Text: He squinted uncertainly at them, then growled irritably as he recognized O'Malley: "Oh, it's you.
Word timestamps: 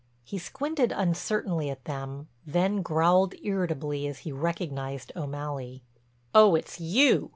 He 0.23 0.39
squinted 0.39 0.91
uncertainly 0.91 1.69
at 1.69 1.85
them, 1.85 2.27
then 2.43 2.81
growled 2.81 3.35
irritably 3.43 4.07
as 4.07 4.17
he 4.25 4.31
recognized 4.31 5.11
O'Malley: 5.15 5.83
"Oh, 6.33 6.55
it's 6.55 6.79
you. 6.79 7.29